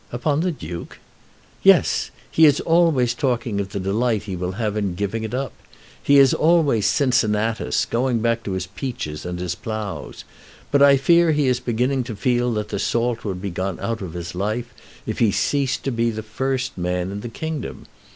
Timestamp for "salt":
12.79-13.23